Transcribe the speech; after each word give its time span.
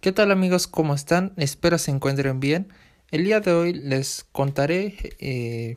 ¿Qué 0.00 0.12
tal 0.12 0.30
amigos? 0.30 0.66
¿Cómo 0.66 0.94
están? 0.94 1.34
Espero 1.36 1.76
se 1.76 1.90
encuentren 1.90 2.40
bien. 2.40 2.68
El 3.10 3.24
día 3.24 3.40
de 3.40 3.52
hoy 3.52 3.74
les 3.74 4.24
contaré 4.32 4.96
eh, 5.18 5.76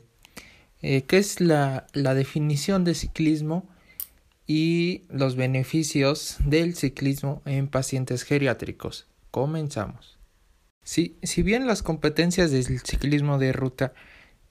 eh, 0.80 1.02
qué 1.02 1.18
es 1.18 1.42
la, 1.42 1.86
definición 1.92 2.84
de 2.84 2.94
ciclismo 2.94 3.68
y 4.46 5.02
los 5.10 5.36
beneficios 5.36 6.38
del 6.42 6.74
ciclismo 6.74 7.42
en 7.44 7.68
pacientes 7.68 8.22
geriátricos. 8.22 9.06
Comenzamos. 9.30 10.18
Si, 10.82 11.18
si 11.22 11.42
bien 11.42 11.66
las 11.66 11.82
competencias 11.82 12.50
del 12.50 12.64
ciclismo 12.80 13.36
de 13.36 13.52
ruta 13.52 13.92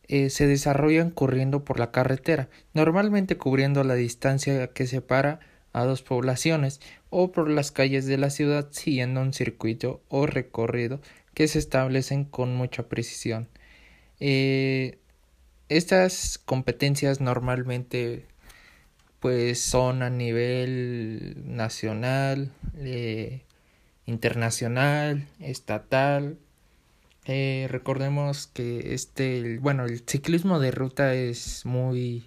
eh, 0.07 0.29
se 0.29 0.45
desarrollan 0.45 1.09
corriendo 1.09 1.65
por 1.65 1.79
la 1.79 1.89
carretera, 1.89 2.47
normalmente 2.75 3.37
cubriendo 3.37 3.83
la 3.83 3.95
distancia 3.95 4.67
que 4.67 4.85
separa 4.85 5.39
a 5.73 5.83
dos 5.83 6.03
poblaciones 6.03 6.79
o 7.09 7.31
por 7.31 7.49
las 7.49 7.71
calles 7.71 8.05
de 8.05 8.17
la 8.17 8.29
ciudad 8.29 8.69
siguiendo 8.71 9.21
un 9.21 9.33
circuito 9.33 10.01
o 10.07 10.25
recorrido 10.27 11.01
que 11.33 11.47
se 11.47 11.59
establecen 11.59 12.25
con 12.25 12.55
mucha 12.55 12.87
precisión. 12.87 13.49
Eh, 14.19 14.99
estas 15.69 16.37
competencias 16.37 17.19
normalmente 17.19 18.25
pues 19.19 19.61
son 19.61 20.03
a 20.03 20.09
nivel 20.09 21.35
nacional, 21.45 22.51
eh, 22.77 23.43
internacional, 24.05 25.27
estatal. 25.39 26.37
Eh, 27.25 27.67
recordemos 27.69 28.47
que 28.47 28.93
este, 28.93 29.59
bueno, 29.59 29.85
el 29.85 30.03
ciclismo 30.05 30.59
de 30.59 30.71
ruta 30.71 31.13
es 31.13 31.65
muy 31.65 32.25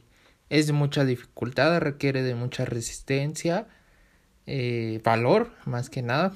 es 0.51 0.67
de 0.67 0.73
mucha 0.73 1.05
dificultad, 1.05 1.79
requiere 1.81 2.23
de 2.23 2.35
mucha 2.35 2.65
resistencia, 2.65 3.67
eh, 4.47 5.01
valor 5.05 5.53
más 5.65 5.91
que 5.91 6.03
nada, 6.03 6.33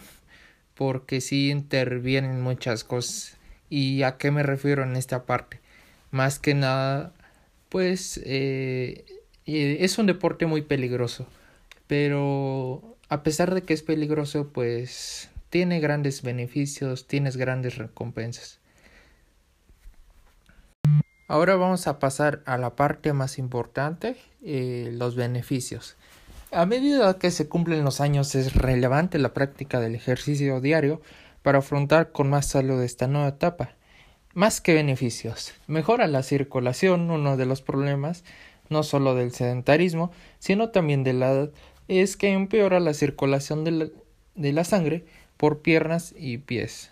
porque 0.74 1.20
sí 1.20 1.50
intervienen 1.50 2.40
muchas 2.40 2.84
cosas. 2.84 3.36
¿Y 3.68 4.02
a 4.02 4.16
qué 4.18 4.30
me 4.30 4.42
refiero 4.42 4.82
en 4.82 4.96
esta 4.96 5.24
parte? 5.26 5.60
Más 6.10 6.38
que 6.38 6.54
nada, 6.54 7.12
pues 7.68 8.20
eh, 8.24 9.04
eh, 9.46 9.78
es 9.80 9.98
un 9.98 10.06
deporte 10.06 10.46
muy 10.46 10.62
peligroso, 10.62 11.26
pero 11.86 12.96
a 13.08 13.22
pesar 13.22 13.54
de 13.54 13.62
que 13.62 13.74
es 13.74 13.82
peligroso, 13.82 14.48
pues 14.52 15.30
tiene 15.50 15.80
grandes 15.80 16.22
beneficios, 16.22 17.06
tienes 17.06 17.36
grandes 17.36 17.76
recompensas. 17.78 18.60
Ahora 21.30 21.54
vamos 21.54 21.86
a 21.86 22.00
pasar 22.00 22.42
a 22.44 22.58
la 22.58 22.74
parte 22.74 23.12
más 23.12 23.38
importante, 23.38 24.16
eh, 24.42 24.90
los 24.94 25.14
beneficios. 25.14 25.94
A 26.50 26.66
medida 26.66 27.20
que 27.20 27.30
se 27.30 27.48
cumplen 27.48 27.84
los 27.84 28.00
años 28.00 28.34
es 28.34 28.56
relevante 28.56 29.16
la 29.20 29.32
práctica 29.32 29.78
del 29.78 29.94
ejercicio 29.94 30.60
diario 30.60 31.00
para 31.42 31.58
afrontar 31.58 32.10
con 32.10 32.28
más 32.28 32.46
salud 32.46 32.82
esta 32.82 33.06
nueva 33.06 33.28
etapa. 33.28 33.76
Más 34.34 34.60
que 34.60 34.74
beneficios, 34.74 35.54
mejora 35.68 36.08
la 36.08 36.24
circulación, 36.24 37.08
uno 37.12 37.36
de 37.36 37.46
los 37.46 37.62
problemas 37.62 38.24
no 38.68 38.82
solo 38.82 39.14
del 39.14 39.30
sedentarismo, 39.30 40.10
sino 40.40 40.70
también 40.70 41.04
de 41.04 41.12
la 41.12 41.30
edad, 41.30 41.50
es 41.86 42.16
que 42.16 42.32
empeora 42.32 42.80
la 42.80 42.92
circulación 42.92 43.62
de 43.62 43.70
la, 43.70 43.86
de 44.34 44.52
la 44.52 44.64
sangre 44.64 45.04
por 45.36 45.60
piernas 45.60 46.12
y 46.18 46.38
pies. 46.38 46.90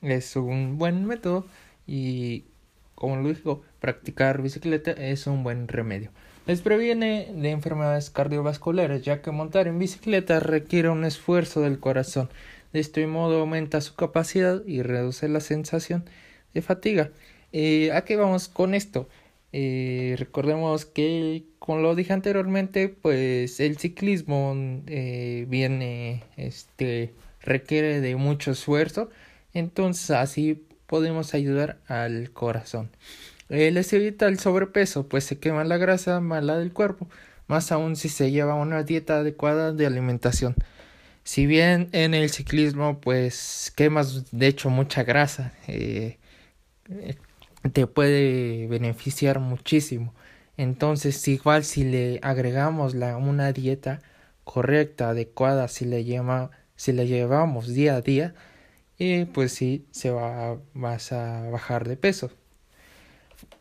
Es 0.00 0.36
un 0.36 0.78
buen 0.78 1.06
método 1.06 1.44
y 1.88 2.44
como 3.04 3.16
lo 3.16 3.28
dijo, 3.28 3.62
practicar 3.80 4.40
bicicleta 4.40 4.92
es 4.92 5.26
un 5.26 5.42
buen 5.44 5.68
remedio. 5.68 6.10
Les 6.46 6.62
previene 6.62 7.30
de 7.34 7.50
enfermedades 7.50 8.08
cardiovasculares, 8.08 9.02
ya 9.02 9.20
que 9.20 9.30
montar 9.30 9.66
en 9.66 9.78
bicicleta 9.78 10.40
requiere 10.40 10.88
un 10.88 11.04
esfuerzo 11.04 11.60
del 11.60 11.80
corazón. 11.80 12.30
De 12.72 12.80
este 12.80 13.06
modo 13.06 13.40
aumenta 13.40 13.82
su 13.82 13.94
capacidad 13.94 14.64
y 14.66 14.80
reduce 14.80 15.28
la 15.28 15.40
sensación 15.40 16.06
de 16.54 16.62
fatiga. 16.62 17.10
Eh, 17.52 17.92
¿A 17.92 18.06
qué 18.06 18.16
vamos 18.16 18.48
con 18.48 18.74
esto? 18.74 19.06
Eh, 19.52 20.16
recordemos 20.18 20.86
que, 20.86 21.44
como 21.58 21.80
lo 21.80 21.94
dije 21.94 22.14
anteriormente, 22.14 22.88
pues 22.88 23.60
el 23.60 23.76
ciclismo 23.76 24.54
eh, 24.86 25.44
viene, 25.50 26.24
este, 26.38 27.12
requiere 27.42 28.00
de 28.00 28.16
mucho 28.16 28.52
esfuerzo. 28.52 29.10
Entonces 29.52 30.10
así 30.10 30.64
podemos 30.86 31.34
ayudar 31.34 31.78
al 31.88 32.30
corazón. 32.30 32.90
Eh, 33.48 33.70
les 33.70 33.92
evita 33.92 34.26
el 34.26 34.38
sobrepeso, 34.38 35.06
pues 35.08 35.24
se 35.24 35.38
quema 35.38 35.64
la 35.64 35.76
grasa 35.76 36.20
mala 36.20 36.58
del 36.58 36.72
cuerpo, 36.72 37.08
más 37.46 37.72
aún 37.72 37.96
si 37.96 38.08
se 38.08 38.30
lleva 38.30 38.54
una 38.54 38.82
dieta 38.82 39.18
adecuada 39.18 39.72
de 39.72 39.86
alimentación. 39.86 40.54
Si 41.24 41.46
bien 41.46 41.88
en 41.92 42.14
el 42.14 42.30
ciclismo 42.30 43.00
pues 43.00 43.72
quemas 43.76 44.30
de 44.32 44.46
hecho 44.46 44.70
mucha 44.70 45.04
grasa, 45.04 45.52
eh, 45.68 46.18
eh, 46.90 47.16
te 47.72 47.86
puede 47.86 48.66
beneficiar 48.68 49.40
muchísimo. 49.40 50.14
Entonces 50.56 51.26
igual 51.28 51.64
si 51.64 51.84
le 51.84 52.20
agregamos 52.22 52.94
la, 52.94 53.16
una 53.16 53.52
dieta 53.52 54.00
correcta, 54.44 55.10
adecuada, 55.10 55.68
si 55.68 55.84
le, 55.86 56.04
llama, 56.04 56.50
si 56.76 56.92
le 56.92 57.06
llevamos 57.06 57.68
día 57.68 57.96
a 57.96 58.00
día, 58.02 58.34
y 58.98 59.24
pues 59.26 59.52
sí, 59.52 59.86
se 59.90 60.10
va, 60.10 60.58
vas 60.74 61.12
a 61.12 61.48
bajar 61.50 61.88
de 61.88 61.96
peso. 61.96 62.30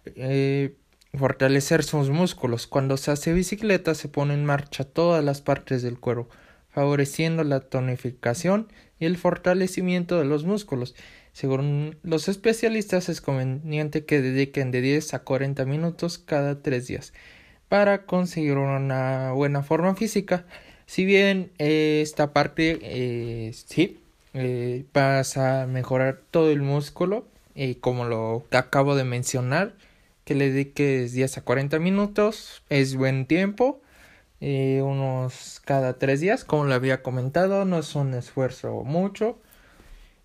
Eh, 0.06 0.76
fortalecer 1.18 1.84
sus 1.84 2.10
músculos. 2.10 2.68
Cuando 2.68 2.98
se 2.98 3.12
hace 3.12 3.34
bicicleta 3.34 3.96
se 3.96 4.10
pone 4.10 4.34
en 4.34 4.46
marcha 4.46 4.84
todas 4.84 5.24
las 5.24 5.42
partes 5.42 5.82
del 5.82 6.00
cuerpo, 6.00 6.30
favoreciendo 6.70 7.44
la 7.44 7.62
tonificación 7.62 8.68
y 9.00 9.06
el 9.06 9.18
fortalecimiento 9.18 10.20
de 10.20 10.26
los 10.26 10.44
músculos. 10.46 10.96
Según 11.32 11.98
los 12.04 12.28
especialistas 12.28 13.10
es 13.10 13.22
conveniente 13.22 14.06
que 14.06 14.22
dediquen 14.22 14.72
de 14.72 14.82
10 14.82 15.16
a 15.16 15.20
40 15.20 15.66
minutos 15.66 16.20
cada 16.20 16.62
3 16.62 16.88
días 16.88 17.14
para 17.70 18.06
conseguir 18.06 18.58
una 18.58 19.32
buena 19.32 19.64
forma 19.64 19.96
física. 19.96 20.46
Si 20.86 21.06
bien 21.06 21.52
eh, 21.58 22.02
esta 22.04 22.34
parte 22.34 22.78
eh, 22.84 23.52
sí 23.54 24.03
eh, 24.34 24.86
vas 24.94 25.38
a 25.38 25.68
mejorar 25.68 26.22
todo 26.32 26.50
el 26.52 26.62
músculo 26.62 27.28
y 27.56 27.76
como 27.76 28.06
lo 28.06 28.46
acabo 28.52 28.96
de 28.96 29.04
mencionar 29.04 29.76
que 30.26 30.36
le 30.36 30.52
dediques 30.52 31.14
10 31.14 31.38
a 31.38 31.42
40 31.42 31.80
minutos 31.80 32.64
es 32.70 32.96
buen 32.96 33.26
tiempo 33.26 33.82
eh, 34.46 34.82
unos 34.82 35.62
cada 35.64 35.98
tres 35.98 36.20
días 36.20 36.44
como 36.44 36.66
le 36.66 36.74
había 36.74 37.02
comentado 37.02 37.64
no 37.64 37.80
es 37.80 37.96
un 37.96 38.14
esfuerzo 38.14 38.84
mucho. 38.84 39.40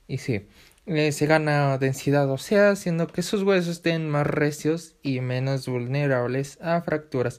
Y 0.09 0.19
sí 0.19 0.49
eh, 0.87 1.13
se 1.13 1.27
gana 1.27 1.79
densidad 1.79 2.31
ósea 2.31 2.71
haciendo 2.71 3.07
que 3.07 3.23
sus 3.23 3.43
huesos 3.43 3.77
estén 3.77 4.09
más 4.09 4.27
recios 4.27 4.97
y 5.03 5.21
menos 5.21 5.69
vulnerables 5.69 6.59
a 6.63 6.81
fracturas. 6.81 7.39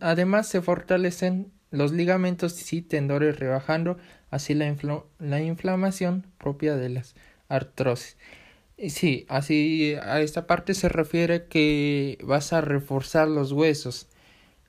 Además 0.00 0.48
se 0.48 0.62
fortalecen 0.62 1.52
los 1.70 1.92
ligamentos 1.92 2.72
y 2.72 2.80
tendones 2.82 3.38
rebajando 3.38 3.98
así 4.30 4.54
la, 4.54 4.74
la 5.18 5.40
inflamación 5.40 6.26
propia 6.38 6.76
de 6.76 6.88
las 6.90 7.14
artrosis. 7.48 8.16
Sí, 8.88 9.26
así 9.28 9.94
a 10.00 10.20
esta 10.20 10.46
parte 10.46 10.74
se 10.74 10.88
refiere 10.88 11.46
que 11.46 12.18
vas 12.22 12.52
a 12.52 12.60
reforzar 12.60 13.26
los 13.28 13.52
huesos. 13.52 14.06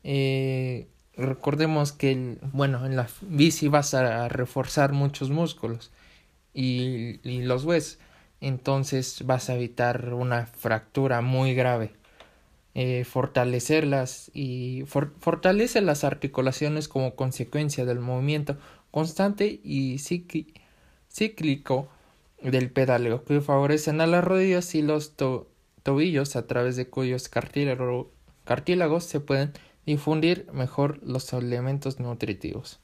Eh, 0.03 0.87
recordemos 1.15 1.91
que, 1.91 2.37
bueno, 2.53 2.85
en 2.85 2.95
la 2.95 3.07
bici 3.21 3.67
vas 3.67 3.93
a 3.93 4.27
reforzar 4.27 4.93
muchos 4.93 5.29
músculos 5.29 5.91
y, 6.53 7.19
y 7.27 7.43
los 7.43 7.65
huesos. 7.65 7.99
Entonces 8.41 9.23
vas 9.25 9.49
a 9.49 9.55
evitar 9.55 10.13
una 10.13 10.47
fractura 10.47 11.21
muy 11.21 11.53
grave. 11.53 11.91
Eh, 12.75 13.03
fortalecerlas 13.03 14.31
y 14.33 14.83
fortalece 14.85 15.81
las 15.81 16.03
articulaciones 16.03 16.87
como 16.87 17.15
consecuencia 17.15 17.83
del 17.83 17.99
movimiento 17.99 18.57
constante 18.91 19.59
y 19.63 19.97
cíclico 21.09 21.89
del 22.41 22.71
pedaleo 22.71 23.23
que 23.25 23.41
favorecen 23.41 24.01
a 24.01 24.07
las 24.07 24.23
rodillas 24.23 24.73
y 24.75 24.81
los 24.81 25.15
tobillos 25.83 26.35
a 26.35 26.47
través 26.47 26.75
de 26.75 26.89
cuyos 26.89 27.29
cartílagos 27.29 29.03
se 29.03 29.19
pueden 29.19 29.53
difundir 29.85 30.47
mejor 30.53 30.99
los 31.03 31.31
elementos 31.33 31.99
nutritivos. 31.99 32.79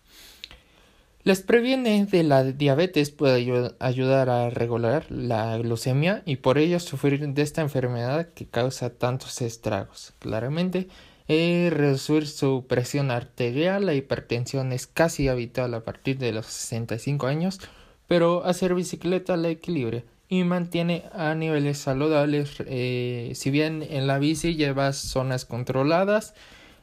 Les 1.23 1.41
previene 1.41 2.05
de 2.05 2.23
la 2.23 2.43
diabetes, 2.43 3.09
puede 3.09 3.73
ayudar 3.79 4.29
a 4.29 4.51
regular 4.51 5.07
la 5.09 5.57
glucemia 5.57 6.21
y 6.23 6.35
por 6.35 6.59
ello 6.59 6.79
sufrir 6.79 7.27
de 7.27 7.41
esta 7.41 7.61
enfermedad 7.61 8.29
que 8.35 8.45
causa 8.45 8.91
tantos 8.91 9.41
estragos. 9.41 10.13
Claramente, 10.19 10.87
eh, 11.27 11.69
reducir 11.71 12.27
su 12.27 12.65
presión 12.67 13.11
arterial, 13.11 13.85
la 13.85 13.93
hipertensión 13.93 14.71
es 14.71 14.87
casi 14.87 15.27
habitual 15.27 15.73
a 15.73 15.83
partir 15.83 16.17
de 16.17 16.31
los 16.31 16.45
65 16.45 17.27
años, 17.27 17.59
pero 18.07 18.45
hacer 18.45 18.75
bicicleta 18.75 19.35
la 19.37 19.49
equilibra 19.49 20.03
y 20.29 20.43
mantiene 20.43 21.05
a 21.13 21.33
niveles 21.35 21.77
saludables. 21.79 22.57
Eh, 22.67 23.31
si 23.35 23.49
bien 23.51 23.85
en 23.89 24.07
la 24.07 24.19
bici 24.19 24.55
llevas 24.55 24.97
zonas 24.97 25.45
controladas, 25.45 26.33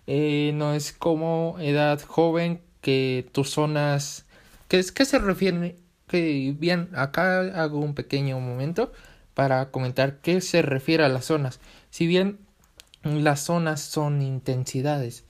eh, 0.07 0.53
no 0.55 0.75
es 0.75 0.93
como 0.93 1.57
edad 1.61 2.01
joven 2.03 2.61
que 2.81 3.27
tus 3.33 3.51
zonas 3.51 4.27
¿Qué, 4.73 5.05
se 5.05 5.19
refiere, 5.19 5.77
que 6.09 6.55
bien, 6.59 6.89
acá 6.95 7.41
hago 7.63 7.79
un 7.79 7.95
pequeño 7.95 8.41
momento 8.41 8.91
para 9.35 9.71
comentar 9.71 10.17
qué 10.23 10.41
se 10.41 10.63
refiere 10.63 11.05
a 11.05 11.11
las 11.11 11.27
zonas. 11.27 11.61
Si 11.91 12.07
bien 12.07 12.39
las 13.05 13.41
zonas 13.41 13.81
son 13.81 14.23
intensidades, 14.23 15.25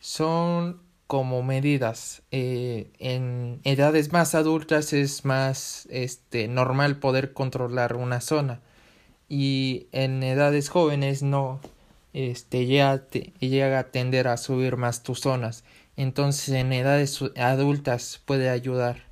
son 0.00 0.80
como 1.06 1.42
medidas. 1.42 2.22
Eh, 2.30 2.90
en 2.98 3.60
edades 3.64 4.12
más 4.12 4.34
adultas 4.34 4.92
es 4.92 5.24
más 5.24 5.86
este, 5.90 6.48
normal 6.48 6.98
poder 6.98 7.32
controlar 7.32 7.96
una 7.96 8.20
zona 8.20 8.60
y 9.28 9.88
en 9.92 10.22
edades 10.22 10.68
jóvenes 10.68 11.22
no 11.22 11.60
este, 12.12 12.66
llega, 12.66 13.06
llega 13.40 13.78
a 13.78 13.90
tender 13.90 14.28
a 14.28 14.36
subir 14.36 14.76
más 14.76 15.02
tus 15.02 15.20
zonas. 15.20 15.64
Entonces 15.96 16.50
en 16.50 16.72
edades 16.72 17.22
adultas 17.36 18.20
puede 18.24 18.50
ayudar. 18.50 19.06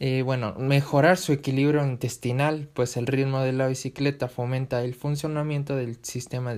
Eh, 0.00 0.22
bueno, 0.22 0.54
mejorar 0.58 1.16
su 1.18 1.32
equilibrio 1.32 1.86
intestinal, 1.86 2.68
pues 2.74 2.96
el 2.96 3.06
ritmo 3.06 3.40
de 3.40 3.52
la 3.52 3.68
bicicleta 3.68 4.28
fomenta 4.28 4.82
el 4.82 4.94
funcionamiento 4.94 5.76
del 5.76 6.02
sistema 6.02 6.54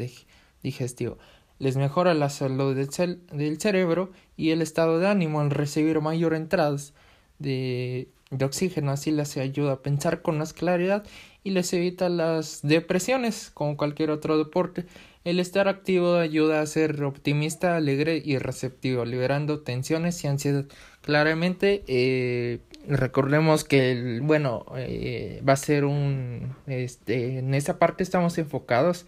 digestivo 0.62 1.19
les 1.62 1.77
mejora 1.77 2.12
la 2.12 2.29
salud 2.29 2.75
del, 2.75 3.61
cerebro 3.61 4.11
y 4.37 4.50
el 4.50 4.62
estado 4.62 4.99
de 4.99 5.06
ánimo 5.06 5.41
al 5.41 5.50
recibir 5.50 6.00
mayor 6.00 6.35
entradas 6.35 6.93
de, 7.39 8.09
de, 8.33 8.44
oxígeno, 8.44 8.91
así 8.91 9.12
les 9.12 9.37
ayuda 9.37 9.75
a 9.75 9.81
pensar 9.81 10.23
con 10.23 10.39
más 10.39 10.55
claridad 10.55 11.05
y 11.44 11.50
les 11.50 11.73
evita 11.73 12.09
las 12.09 12.62
depresiones, 12.62 13.53
como 13.55 13.77
cualquier 13.77 14.11
otro 14.11 14.39
deporte. 14.39 14.87
El 15.23 15.39
estar 15.39 15.69
activo 15.69 16.17
ayuda 16.17 16.62
a 16.62 16.67
ser 16.67 17.00
optimista, 17.05 17.77
alegre 17.77 18.21
y 18.25 18.39
receptivo, 18.39 19.05
liberando 19.05 19.61
tensiones 19.61 20.25
y 20.25 20.27
ansiedad. 20.27 20.65
Claramente, 21.03 21.83
eh, 21.89 22.61
recordemos 22.89 23.65
que, 23.65 24.21
bueno, 24.23 24.65
eh, 24.77 25.43
va 25.47 25.55
a 25.55 25.57
ser 25.57 25.85
un, 25.85 26.55
este, 26.67 27.39
en 27.39 27.55
esa 27.55 27.79
parte 27.79 28.03
estamos 28.03 28.39
enfocados 28.39 29.07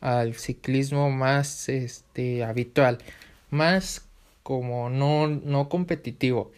al 0.00 0.34
ciclismo 0.34 1.10
más 1.10 1.68
este 1.68 2.44
habitual 2.44 2.98
más 3.50 4.08
como 4.42 4.90
no 4.90 5.28
no 5.28 5.68
competitivo. 5.68 6.52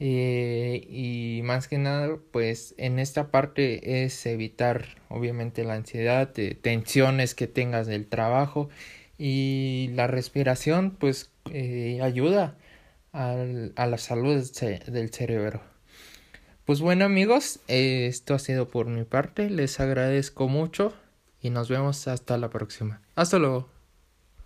Eh, 0.00 0.86
y 0.90 1.42
más 1.44 1.68
que 1.68 1.78
nada 1.78 2.18
pues 2.32 2.74
en 2.76 2.98
esta 2.98 3.30
parte 3.30 4.04
es 4.04 4.26
evitar 4.26 4.86
obviamente 5.08 5.62
la 5.64 5.74
ansiedad 5.74 6.32
tensiones 6.60 7.34
que 7.36 7.46
tengas 7.46 7.86
del 7.86 8.08
trabajo 8.08 8.68
y 9.16 9.90
la 9.94 10.08
respiración 10.08 10.90
pues 10.98 11.30
eh, 11.52 12.00
ayuda 12.02 12.56
al, 13.12 13.72
a 13.76 13.86
la 13.86 13.98
salud 13.98 14.42
del 14.86 15.10
cerebro 15.10 15.62
pues 16.64 16.80
bueno 16.80 17.04
amigos 17.04 17.60
esto 17.68 18.34
ha 18.34 18.38
sido 18.38 18.68
por 18.68 18.86
mi 18.86 19.04
parte 19.04 19.50
les 19.50 19.80
agradezco 19.80 20.48
mucho 20.48 20.94
y 21.42 21.50
nos 21.50 21.68
vemos 21.68 22.06
hasta 22.06 22.38
la 22.38 22.48
próxima. 22.48 23.00
Hasta 23.16 23.38
luego. 23.38 23.71